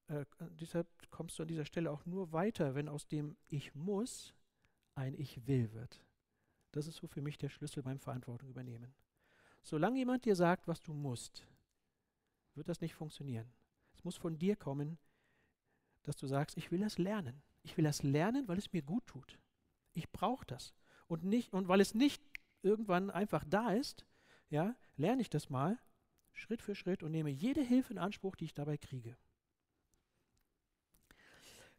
[0.08, 0.24] äh,
[0.60, 4.34] deshalb kommst du an dieser Stelle auch nur weiter, wenn aus dem Ich muss
[4.96, 6.04] ein Ich will wird.
[6.72, 8.92] Das ist so für mich der Schlüssel beim Verantwortung übernehmen.
[9.62, 11.46] Solange jemand dir sagt, was du musst,
[12.56, 13.52] wird das nicht funktionieren.
[13.92, 14.98] Es muss von dir kommen,
[16.04, 17.42] dass du sagst, ich will das lernen.
[17.62, 19.38] Ich will das lernen, weil es mir gut tut.
[19.92, 20.74] Ich brauche das.
[21.06, 22.22] Und, nicht, und weil es nicht
[22.62, 24.06] irgendwann einfach da ist,
[24.48, 25.78] ja, lerne ich das mal
[26.32, 29.16] Schritt für Schritt und nehme jede Hilfe in Anspruch, die ich dabei kriege.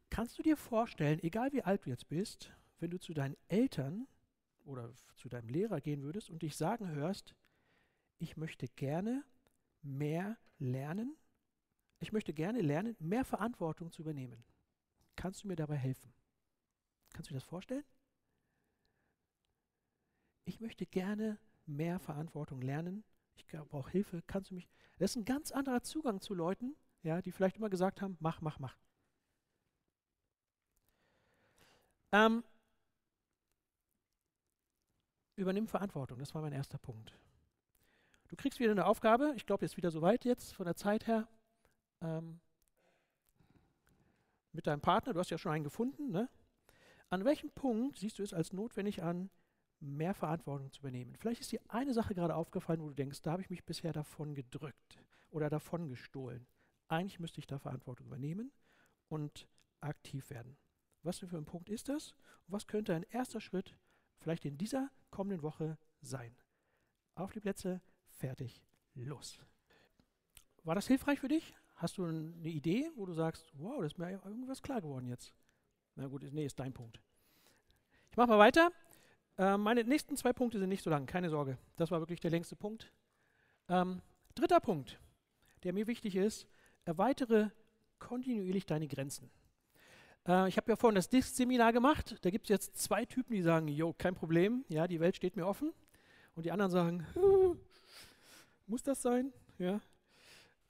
[0.10, 4.08] Kannst du dir vorstellen, egal wie alt du jetzt bist, wenn du zu deinen Eltern
[4.64, 7.36] oder zu deinem Lehrer gehen würdest und dich sagen hörst,
[8.18, 9.24] ich möchte gerne
[9.82, 11.18] mehr lernen
[12.00, 14.44] ich möchte gerne lernen, mehr Verantwortung zu übernehmen.
[15.16, 16.14] Kannst du mir dabei helfen?
[17.14, 17.86] Kannst du dir das vorstellen?
[20.44, 23.04] Ich möchte gerne mehr Verantwortung lernen.
[23.36, 24.22] Ich brauche Hilfe.
[24.28, 24.68] Kannst du mich?
[24.98, 28.42] Das ist ein ganz anderer Zugang zu Leuten, ja, die vielleicht immer gesagt haben: Mach,
[28.42, 28.78] mach, mach.
[32.12, 32.44] Ähm,
[35.36, 36.20] übernimm Verantwortung.
[36.20, 37.18] Das war mein erster Punkt.
[38.28, 39.34] Du kriegst wieder eine Aufgabe.
[39.36, 41.28] Ich glaube, jetzt wieder so weit jetzt von der Zeit her
[42.06, 42.40] ähm,
[44.52, 46.30] mit deinem Partner, du hast ja schon einen gefunden, ne?
[47.10, 49.30] an welchem Punkt siehst du es als notwendig an,
[49.80, 51.16] mehr Verantwortung zu übernehmen?
[51.16, 53.94] Vielleicht ist dir eine Sache gerade aufgefallen, wo du denkst, da habe ich mich bisher
[53.94, 56.48] davon gedrückt oder davon gestohlen.
[56.88, 58.52] Eigentlich müsste ich da Verantwortung übernehmen
[59.10, 59.48] und
[59.82, 60.58] aktiv werden.
[61.04, 62.12] Was für ein Punkt ist das?
[62.48, 63.78] Und was könnte ein erster Schritt
[64.18, 66.36] vielleicht in dieser kommenden Woche sein?
[67.16, 68.64] Auf die Plätze, fertig,
[68.94, 69.40] los.
[70.64, 71.56] War das hilfreich für dich?
[71.76, 75.34] Hast du eine Idee, wo du sagst, wow, das ist mir irgendwas klar geworden jetzt?
[75.96, 77.02] Na gut, nee, ist dein Punkt.
[78.12, 78.72] Ich mache mal weiter.
[79.38, 81.58] Ähm, meine nächsten zwei Punkte sind nicht so lang, keine Sorge.
[81.76, 82.92] Das war wirklich der längste Punkt.
[83.68, 84.02] Ähm,
[84.36, 85.00] dritter Punkt,
[85.64, 86.48] der mir wichtig ist,
[86.86, 87.50] erweitere
[88.00, 89.30] kontinuierlich deine Grenzen.
[90.28, 92.18] Äh, ich habe ja vorhin das DISC-Seminar gemacht.
[92.22, 95.36] Da gibt es jetzt zwei Typen, die sagen, jo, kein Problem, ja, die Welt steht
[95.36, 95.74] mir offen.
[96.36, 97.06] Und die anderen sagen,
[98.68, 99.34] muss das sein?
[99.58, 99.82] Ja.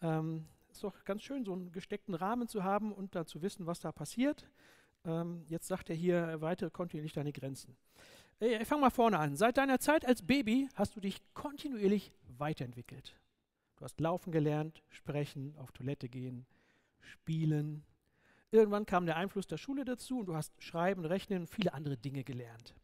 [0.01, 3.65] Ähm, ist doch ganz schön, so einen gesteckten Rahmen zu haben und da zu wissen,
[3.65, 4.47] was da passiert.
[5.05, 7.77] Ähm, jetzt sagt er hier, erweitere kontinuierlich deine Grenzen.
[8.41, 9.35] Äh, ich fange mal vorne an.
[9.35, 13.15] Seit deiner Zeit als Baby hast du dich kontinuierlich weiterentwickelt.
[13.77, 16.45] Du hast laufen gelernt, sprechen, auf Toilette gehen,
[17.01, 17.83] spielen.
[18.51, 21.97] Irgendwann kam der Einfluss der Schule dazu und du hast schreiben, rechnen und viele andere
[21.97, 22.75] Dinge gelernt.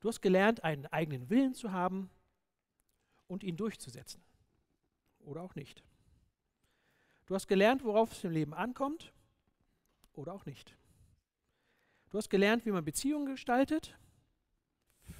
[0.00, 2.10] Du hast gelernt, einen eigenen Willen zu haben
[3.28, 4.20] und ihn durchzusetzen.
[5.20, 5.84] Oder auch nicht.
[7.26, 9.12] Du hast gelernt, worauf es im Leben ankommt
[10.12, 10.76] oder auch nicht.
[12.10, 13.96] Du hast gelernt, wie man Beziehungen gestaltet,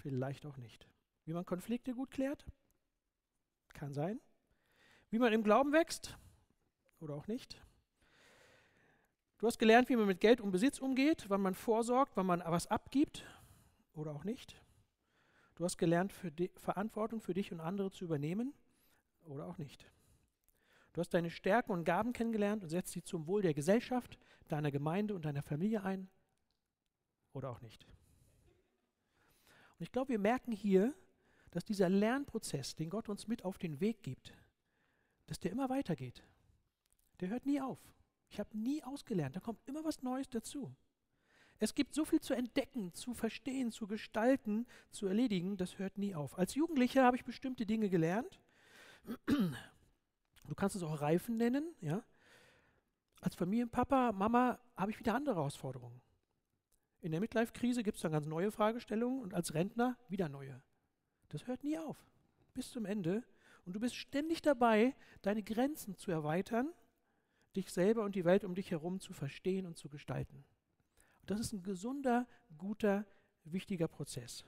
[0.03, 0.89] vielleicht auch nicht.
[1.25, 2.45] Wie man Konflikte gut klärt,
[3.73, 4.21] kann sein.
[5.11, 6.19] Wie man im Glauben wächst
[7.01, 7.61] oder auch nicht.
[9.39, 12.43] Du hast gelernt, wie man mit Geld und Besitz umgeht, wann man vorsorgt, wann man
[12.47, 13.25] was abgibt
[13.95, 14.61] oder auch nicht.
[15.55, 18.55] Du hast gelernt, für Verantwortung für dich und andere zu übernehmen
[19.25, 19.91] oder auch nicht.
[20.93, 24.71] Du hast deine Stärken und Gaben kennengelernt und setzt sie zum Wohl der Gesellschaft, deiner
[24.71, 26.09] Gemeinde und deiner Familie ein.
[27.33, 27.87] Oder auch nicht.
[29.79, 30.95] Und ich glaube, wir merken hier,
[31.51, 34.35] dass dieser Lernprozess, den Gott uns mit auf den Weg gibt,
[35.27, 36.23] dass der immer weitergeht.
[37.21, 37.79] Der hört nie auf.
[38.29, 39.37] Ich habe nie ausgelernt.
[39.37, 40.75] Da kommt immer was Neues dazu.
[41.59, 46.15] Es gibt so viel zu entdecken, zu verstehen, zu gestalten, zu erledigen, das hört nie
[46.15, 46.37] auf.
[46.37, 48.41] Als Jugendlicher habe ich bestimmte Dinge gelernt.
[50.45, 52.05] Du kannst es auch Reifen nennen, ja.
[53.21, 56.03] Als Familienpapa, Mama habe ich wieder andere Herausforderungen.
[57.01, 60.63] In der Midlife-Krise gibt es dann ganz neue Fragestellungen und als Rentner wieder neue.
[61.29, 61.97] Das hört nie auf.
[62.55, 63.25] Bis zum Ende.
[63.65, 66.73] Und du bist ständig dabei, deine Grenzen zu erweitern,
[67.55, 70.45] dich selber und die Welt um dich herum zu verstehen und zu gestalten.
[71.21, 72.27] Und das ist ein gesunder,
[72.59, 73.07] guter,
[73.45, 74.45] wichtiger Prozess.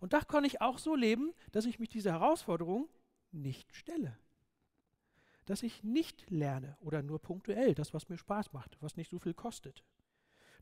[0.00, 2.88] Und da kann ich auch so leben, dass ich mich dieser Herausforderung
[3.30, 4.18] nicht stelle.
[5.44, 9.18] Dass ich nicht lerne oder nur punktuell das, was mir Spaß macht, was nicht so
[9.18, 9.84] viel kostet.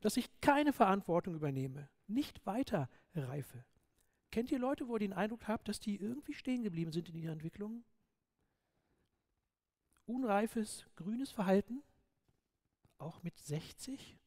[0.01, 3.65] Dass ich keine Verantwortung übernehme, nicht weiter reife.
[4.33, 7.17] Kennt ihr Leute, wo ihr den Eindruck habt, dass die irgendwie stehen geblieben sind in
[7.17, 7.85] ihrer Entwicklung?
[10.07, 11.83] Unreifes, grünes Verhalten,
[12.99, 14.19] auch mit 60?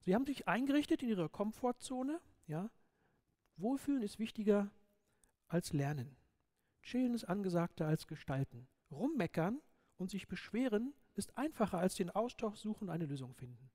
[0.00, 2.20] Sie haben sich eingerichtet in ihrer Komfortzone.
[2.46, 2.70] Ja?
[3.56, 4.70] Wohlfühlen ist wichtiger
[5.46, 6.16] als Lernen.
[6.82, 8.68] Chillen ist angesagter als Gestalten.
[8.90, 9.60] Rummeckern
[9.96, 13.70] und sich beschweren ist einfacher als den Austausch suchen und eine Lösung finden.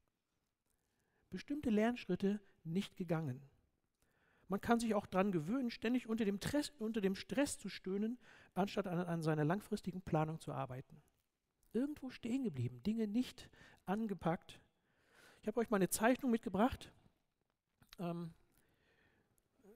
[1.30, 3.42] Bestimmte Lernschritte nicht gegangen.
[4.48, 8.18] Man kann sich auch daran gewöhnen, ständig unter dem, Stress, unter dem Stress zu stöhnen,
[8.54, 11.02] anstatt an, an seiner langfristigen Planung zu arbeiten.
[11.74, 13.50] Irgendwo stehen geblieben, Dinge nicht
[13.86, 14.62] angepackt,
[15.48, 16.92] ich habe euch mal eine Zeichnung mitgebracht
[18.00, 18.34] ähm,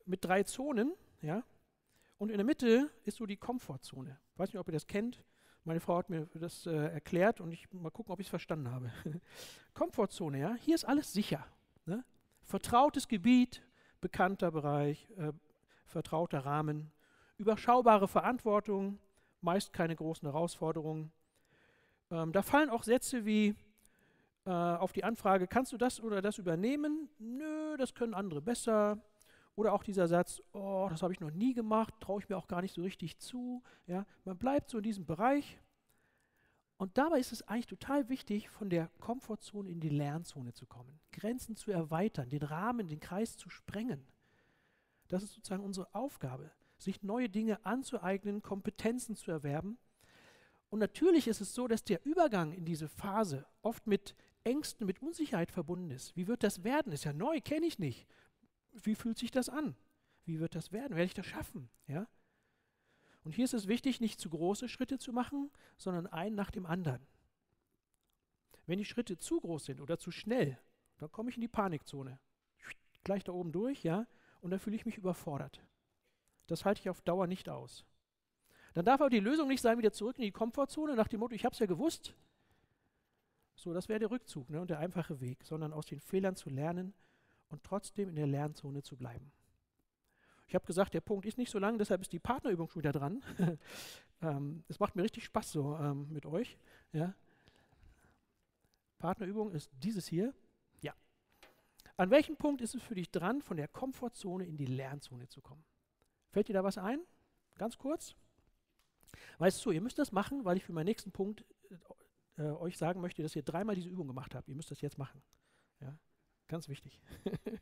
[0.05, 0.91] mit drei Zonen,
[1.21, 1.45] ja.
[2.21, 4.15] Und in der Mitte ist so die Komfortzone.
[4.33, 5.23] Ich weiß nicht, ob ihr das kennt.
[5.63, 8.69] Meine Frau hat mir das äh, erklärt und ich mal gucken, ob ich es verstanden
[8.69, 8.91] habe.
[9.73, 10.53] Komfortzone, ja.
[10.53, 11.43] Hier ist alles sicher.
[11.87, 12.05] Ne?
[12.43, 13.63] Vertrautes Gebiet,
[14.01, 15.33] bekannter Bereich, äh,
[15.87, 16.91] vertrauter Rahmen,
[17.39, 18.99] überschaubare Verantwortung,
[19.41, 21.11] meist keine großen Herausforderungen.
[22.11, 23.55] Ähm, da fallen auch Sätze wie
[24.45, 27.09] äh, auf die Anfrage, kannst du das oder das übernehmen?
[27.17, 28.99] Nö, das können andere besser.
[29.55, 32.47] Oder auch dieser Satz, oh, das habe ich noch nie gemacht, traue ich mir auch
[32.47, 33.61] gar nicht so richtig zu.
[33.85, 35.59] Ja, man bleibt so in diesem Bereich.
[36.77, 40.99] Und dabei ist es eigentlich total wichtig, von der Komfortzone in die Lernzone zu kommen,
[41.11, 44.07] Grenzen zu erweitern, den Rahmen, den Kreis zu sprengen.
[45.07, 49.77] Das ist sozusagen unsere Aufgabe, sich neue Dinge anzueignen, Kompetenzen zu erwerben.
[50.71, 55.01] Und natürlich ist es so, dass der Übergang in diese Phase oft mit Ängsten, mit
[55.01, 56.15] Unsicherheit verbunden ist.
[56.15, 56.93] Wie wird das werden?
[56.93, 58.07] Ist ja neu, kenne ich nicht.
[58.71, 59.75] Wie fühlt sich das an?
[60.25, 60.95] Wie wird das werden?
[60.95, 61.69] Werde ich das schaffen?
[61.87, 62.07] Ja?
[63.23, 66.65] Und hier ist es wichtig, nicht zu große Schritte zu machen, sondern einen nach dem
[66.65, 67.05] anderen.
[68.65, 70.57] Wenn die Schritte zu groß sind oder zu schnell,
[70.97, 72.19] dann komme ich in die Panikzone.
[73.03, 74.07] Gleich da oben durch, ja,
[74.41, 75.61] und dann fühle ich mich überfordert.
[76.47, 77.85] Das halte ich auf Dauer nicht aus.
[78.73, 81.35] Dann darf aber die Lösung nicht sein, wieder zurück in die Komfortzone nach dem Motto,
[81.35, 82.15] ich habe es ja gewusst,
[83.55, 86.49] so, das wäre der Rückzug ne, und der einfache Weg, sondern aus den Fehlern zu
[86.49, 86.93] lernen
[87.51, 89.31] und trotzdem in der Lernzone zu bleiben.
[90.47, 92.91] Ich habe gesagt, der Punkt ist nicht so lang, deshalb ist die Partnerübung schon wieder
[92.91, 93.23] dran.
[94.21, 96.57] ähm, es macht mir richtig Spaß so ähm, mit euch.
[96.91, 97.13] Ja.
[98.97, 100.33] Partnerübung ist dieses hier.
[100.81, 100.93] Ja.
[101.95, 105.41] An welchem Punkt ist es für dich dran, von der Komfortzone in die Lernzone zu
[105.41, 105.63] kommen?
[106.31, 106.99] Fällt dir da was ein?
[107.55, 108.15] Ganz kurz.
[109.37, 111.45] Weißt du, ihr müsst das machen, weil ich für meinen nächsten Punkt
[112.37, 114.47] äh, euch sagen möchte, dass ihr dreimal diese Übung gemacht habt.
[114.47, 115.21] Ihr müsst das jetzt machen.
[115.79, 115.97] Ja?
[116.51, 116.99] Ganz wichtig.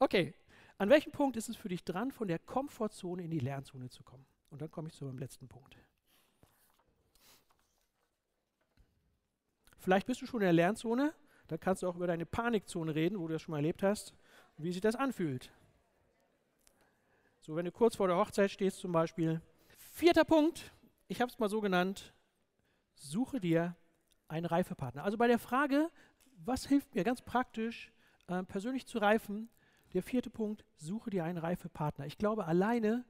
[0.00, 0.34] okay,
[0.76, 4.02] an welchem Punkt ist es für dich dran, von der Komfortzone in die Lernzone zu
[4.02, 4.26] kommen?
[4.50, 5.76] Und dann komme ich zu meinem letzten Punkt.
[9.78, 11.14] Vielleicht bist du schon in der Lernzone,
[11.46, 14.14] dann kannst du auch über deine Panikzone reden, wo du das schon mal erlebt hast,
[14.56, 15.52] wie sich das anfühlt.
[17.40, 19.40] So, wenn du kurz vor der Hochzeit stehst zum Beispiel.
[19.92, 20.72] Vierter Punkt,
[21.06, 22.14] ich habe es mal so genannt,
[22.96, 23.76] suche dir
[24.26, 25.04] einen Reifepartner.
[25.04, 25.88] Also bei der Frage,
[26.36, 27.92] was hilft mir ganz praktisch,
[28.28, 29.48] äh, persönlich zu reifen,
[29.92, 32.06] der vierte Punkt, suche dir einen Reifepartner.
[32.06, 33.04] Ich glaube, alleine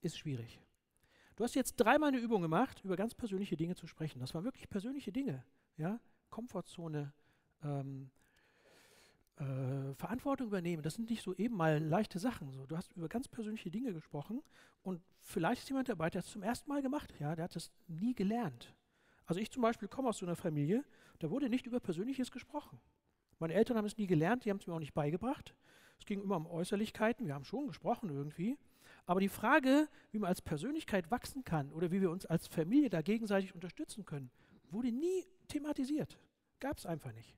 [0.00, 0.60] ist schwierig.
[1.34, 4.20] Du hast jetzt dreimal eine Übung gemacht, über ganz persönliche Dinge zu sprechen.
[4.20, 5.44] Das waren wirklich persönliche Dinge.
[5.76, 6.00] Ja?
[6.30, 7.12] Komfortzone,
[7.62, 8.10] ähm,
[9.36, 10.82] äh, Verantwortung übernehmen.
[10.82, 12.52] Das sind nicht so eben mal leichte Sachen.
[12.52, 12.64] So.
[12.66, 14.42] Du hast über ganz persönliche Dinge gesprochen
[14.82, 17.12] und vielleicht ist jemand dabei, der es zum ersten Mal gemacht.
[17.18, 17.34] Ja?
[17.34, 18.74] Der hat das nie gelernt.
[19.26, 20.84] Also ich zum Beispiel komme aus so einer Familie,
[21.18, 22.80] da wurde nicht über Persönliches gesprochen.
[23.38, 25.54] Meine Eltern haben es nie gelernt, die haben es mir auch nicht beigebracht.
[25.98, 28.56] Es ging immer um Äußerlichkeiten, wir haben schon gesprochen irgendwie,
[29.06, 32.90] Aber die Frage, wie man als Persönlichkeit wachsen kann oder wie wir uns als Familie
[32.90, 34.30] da gegenseitig unterstützen können,
[34.70, 36.18] wurde nie thematisiert.
[36.58, 37.36] Gab es einfach nicht.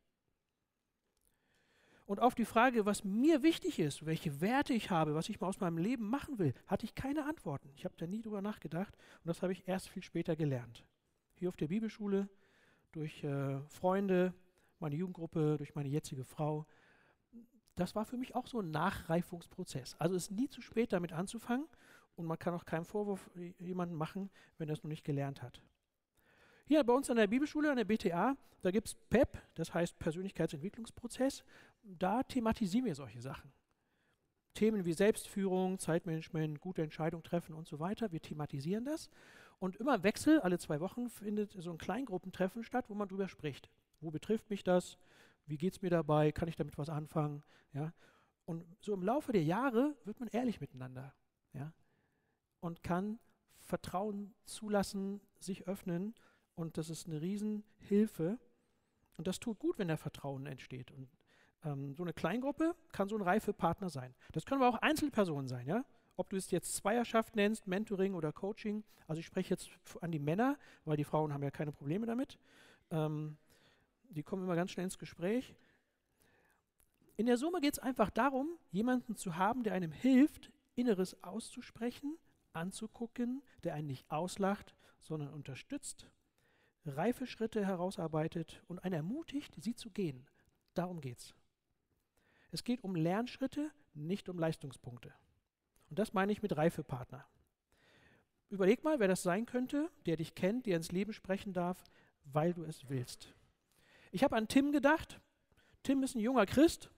[2.07, 5.49] Und auf die Frage, was mir wichtig ist, welche Werte ich habe, was ich mal
[5.49, 7.71] aus meinem Leben machen will, hatte ich keine Antworten.
[7.77, 10.87] Ich habe da nie drüber nachgedacht und das habe ich erst viel später gelernt.
[11.39, 12.29] Hier auf der Bibelschule,
[12.91, 14.35] durch äh, Freunde,
[14.81, 16.67] meine Jugendgruppe, durch meine jetzige Frau.
[17.77, 19.95] Das war für mich auch so ein Nachreifungsprozess.
[20.01, 21.67] Also es ist nie zu spät, damit anzufangen
[22.17, 25.63] und man kann auch keinen Vorwurf jemandem machen, wenn er es noch nicht gelernt hat.
[26.67, 29.99] Hier bei uns an der Bibelschule, an der BTA, da gibt es PEP, das heißt
[30.01, 31.45] Persönlichkeitsentwicklungsprozess.
[31.85, 33.53] Da thematisieren wir solche Sachen.
[34.55, 38.11] Themen wie Selbstführung, Zeitmanagement, gute Entscheidungen treffen und so weiter.
[38.11, 39.09] Wir thematisieren das.
[39.59, 43.29] Und immer im Wechsel, alle zwei Wochen, findet so ein Kleingruppentreffen statt, wo man drüber
[43.29, 43.71] spricht.
[44.01, 44.99] Wo betrifft mich das?
[45.47, 46.31] Wie geht es mir dabei?
[46.31, 47.43] Kann ich damit was anfangen?
[47.73, 47.93] Ja?
[48.45, 51.13] Und so im Laufe der Jahre wird man ehrlich miteinander.
[51.53, 51.73] Ja?
[52.61, 53.19] Und kann
[53.59, 56.15] Vertrauen zulassen, sich öffnen
[56.55, 58.39] und das ist eine Riesenhilfe.
[59.17, 60.91] Und das tut gut, wenn da Vertrauen entsteht.
[60.93, 61.09] Und
[61.65, 64.15] ähm, so eine Kleingruppe kann so ein Reifepartner sein.
[64.33, 65.85] Das können aber auch Einzelpersonen sein, ja.
[66.19, 68.85] Ob du es jetzt Zweierschaft nennst, Mentoring oder Coaching.
[69.07, 69.71] Also ich spreche jetzt
[70.03, 72.39] an die Männer, weil die Frauen haben ja keine Probleme damit.
[72.91, 73.39] Ähm,
[74.11, 75.55] die kommen immer ganz schnell ins Gespräch.
[77.17, 82.19] In der Summe geht es einfach darum, jemanden zu haben, der einem hilft, Inneres auszusprechen,
[82.53, 86.11] anzugucken, der einen nicht auslacht, sondern unterstützt
[86.89, 90.27] reife Schritte herausarbeitet und einen ermutigt, sie zu gehen.
[90.75, 91.35] Darum geht es.
[92.51, 95.13] Es geht um Lernschritte, nicht um Leistungspunkte.
[95.91, 97.25] Und das meine ich mit Reifepartner.
[98.51, 101.85] Überleg mal, wer das sein könnte, der dich kennt, der ins Leben sprechen darf,
[102.25, 103.35] weil du es willst.
[104.11, 105.21] Ich habe an Tim gedacht.
[105.83, 106.91] Tim ist ein junger Christ,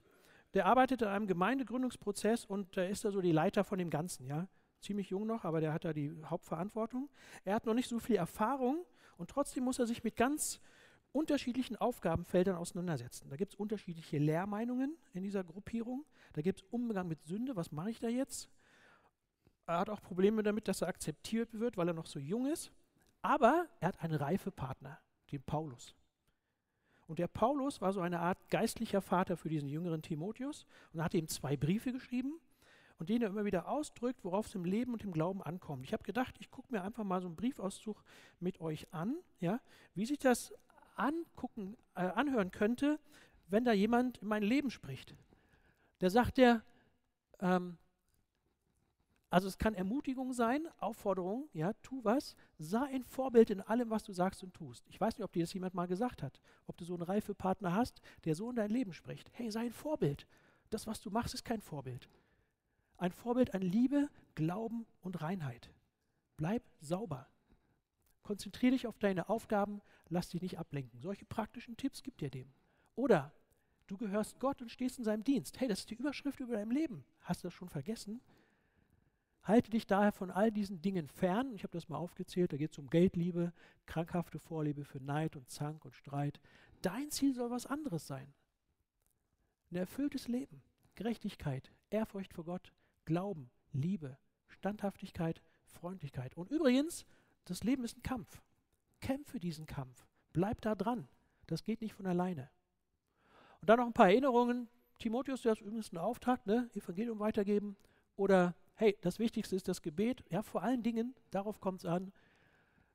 [0.55, 4.27] der arbeitet in einem Gemeindegründungsprozess und da ist er so die Leiter von dem Ganzen,
[4.27, 4.49] ja.
[4.81, 7.11] Ziemlich jung noch, aber der hat da die Hauptverantwortung.
[7.45, 8.87] Er hat noch nicht so viel Erfahrung,
[9.21, 10.63] und trotzdem muss er sich mit ganz
[11.13, 13.29] unterschiedlichen Aufgabenfeldern auseinandersetzen.
[13.29, 16.07] Da gibt es unterschiedliche Lehrmeinungen in dieser Gruppierung.
[16.33, 18.49] Da gibt es Umgang mit Sünde, was mache ich da jetzt?
[19.71, 22.73] Er hat auch Probleme damit, dass er akzeptiert wird, weil er noch so jung ist.
[23.23, 24.99] Aber er hat einen Reifepartner,
[25.31, 25.95] den Paulus.
[27.07, 31.15] Und der Paulus war so eine Art geistlicher Vater für diesen jüngeren Timotheus und hat
[31.15, 32.41] ihm zwei Briefe geschrieben
[32.99, 35.85] und den er immer wieder ausdrückt, worauf es im Leben und im Glauben ankommt.
[35.85, 38.03] Ich habe gedacht, ich gucke mir einfach mal so einen Briefauszug
[38.41, 39.61] mit euch an, ja,
[39.95, 40.53] wie sich das
[40.97, 42.99] angucken, äh, anhören könnte,
[43.47, 45.15] wenn da jemand in mein Leben spricht.
[46.01, 46.65] Der sagt der,
[47.39, 47.79] ähm,
[49.31, 54.03] also es kann Ermutigung sein, Aufforderung, ja, tu was, sei ein Vorbild in allem, was
[54.03, 54.85] du sagst und tust.
[54.89, 57.73] Ich weiß nicht, ob dir das jemand mal gesagt hat, ob du so einen Reifepartner
[57.73, 59.31] hast, der so in dein Leben spricht.
[59.33, 60.27] Hey, sei ein Vorbild.
[60.71, 62.09] Das, was du machst, ist kein Vorbild.
[62.99, 65.71] Ein Vorbild an Liebe, Glauben und Reinheit.
[66.37, 67.29] Bleib sauber.
[68.23, 71.01] Konzentriere dich auf deine Aufgaben, lass dich nicht ablenken.
[71.01, 72.53] Solche praktischen Tipps gibt dir dem.
[72.97, 73.33] Oder
[73.87, 75.61] du gehörst Gott und stehst in seinem Dienst.
[75.61, 77.05] Hey, das ist die Überschrift über dein Leben.
[77.21, 78.21] Hast du das schon vergessen?
[79.43, 81.53] Halte dich daher von all diesen Dingen fern.
[81.53, 82.53] Ich habe das mal aufgezählt.
[82.53, 83.53] Da geht es um Geldliebe,
[83.87, 86.41] krankhafte Vorliebe für Neid und Zank und Streit.
[86.83, 88.33] Dein Ziel soll was anderes sein.
[89.71, 90.63] Ein erfülltes Leben,
[90.95, 92.73] Gerechtigkeit, Ehrfurcht vor Gott,
[93.05, 96.37] Glauben, Liebe, Standhaftigkeit, Freundlichkeit.
[96.37, 97.07] Und übrigens,
[97.45, 98.43] das Leben ist ein Kampf.
[99.01, 100.07] Kämpfe diesen Kampf.
[100.33, 101.09] Bleib da dran.
[101.47, 102.51] Das geht nicht von alleine.
[103.61, 104.69] Und dann noch ein paar Erinnerungen.
[104.99, 106.69] Timotheus, du hast übrigens einen Auftrag, ne?
[106.75, 107.77] Evangelium weitergeben.
[108.17, 110.25] Oder, hey, das Wichtigste ist das Gebet.
[110.31, 112.13] Ja, vor allen Dingen, darauf kommt es an.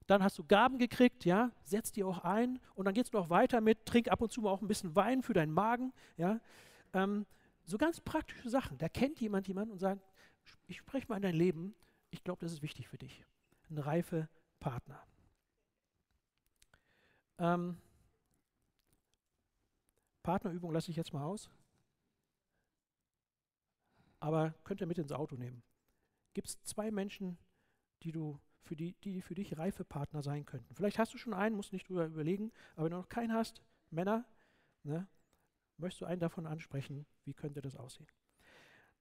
[0.07, 2.59] Dann hast du Gaben gekriegt, ja, setz die auch ein.
[2.73, 4.95] Und dann geht es noch weiter mit, trink ab und zu mal auch ein bisschen
[4.95, 6.39] Wein für deinen Magen, ja.
[6.93, 7.27] Ähm,
[7.65, 8.79] so ganz praktische Sachen.
[8.79, 10.01] Da kennt jemand jemanden und sagt,
[10.65, 11.75] ich spreche mal in dein Leben.
[12.09, 13.23] Ich glaube, das ist wichtig für dich.
[13.69, 14.27] Ein reife
[14.59, 14.99] Partner.
[17.37, 17.77] Ähm,
[20.23, 21.47] Partnerübung lasse ich jetzt mal aus.
[24.19, 25.61] Aber könnt ihr mit ins Auto nehmen.
[26.35, 27.39] Gibt es zwei Menschen,
[28.03, 30.75] die du für die, die für dich reife Partner sein könnten?
[30.75, 33.63] Vielleicht hast du schon einen, musst nicht drüber überlegen, aber wenn du noch keinen hast,
[33.89, 34.25] Männer,
[34.83, 35.07] ne,
[35.77, 37.05] Möchtest du einen davon ansprechen?
[37.25, 38.07] Wie könnte das aussehen?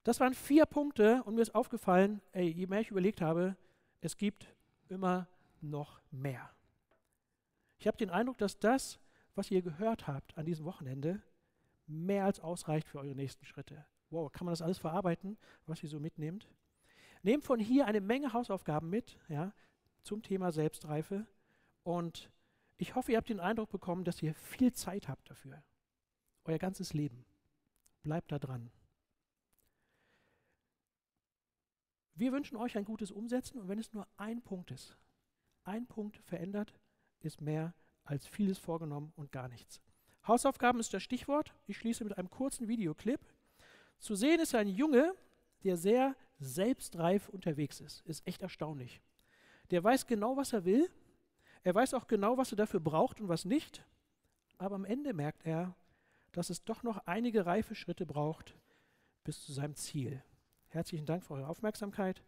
[0.03, 3.57] Das waren vier Punkte und mir ist aufgefallen, ey, je mehr ich überlegt habe,
[4.01, 4.55] es gibt
[4.89, 5.28] immer
[5.61, 6.51] noch mehr.
[7.78, 8.99] Ich habe den Eindruck, dass das,
[9.35, 11.22] was ihr gehört habt an diesem Wochenende,
[11.87, 13.85] mehr als ausreicht für eure nächsten Schritte.
[14.11, 16.49] Wow, kann man das alles verarbeiten, was ihr so mitnehmt?
[17.25, 19.53] Nehmt von hier eine Menge Hausaufgaben mit, ja,
[20.03, 21.27] zum Thema Selbstreife.
[21.83, 22.31] Und
[22.77, 25.64] ich hoffe, ihr habt den Eindruck bekommen, dass ihr viel Zeit habt dafür
[26.45, 27.25] euer ganzes Leben.
[28.03, 28.70] Bleibt da dran.
[32.14, 34.97] Wir wünschen euch ein gutes Umsetzen und wenn es nur ein Punkt ist,
[35.64, 36.75] ein Punkt verändert,
[37.20, 39.81] ist mehr als vieles vorgenommen und gar nichts.
[40.27, 41.55] Hausaufgaben ist das Stichwort.
[41.66, 43.20] Ich schließe mit einem kurzen Videoclip.
[43.99, 45.14] Zu sehen ist ein Junge,
[45.64, 46.14] der sehr
[46.45, 48.03] selbstreif unterwegs ist.
[48.07, 49.01] Ist echt erstaunlich.
[49.70, 50.88] Der weiß genau, was er will.
[51.62, 53.84] Er weiß auch genau, was er dafür braucht und was nicht.
[54.59, 55.74] Aber am Ende merkt er,
[56.32, 58.57] dass es doch noch einige reife Schritte braucht
[59.24, 60.22] bis zu seinem Ziel.
[60.68, 62.22] Herzlichen Dank für eure Aufmerksamkeit.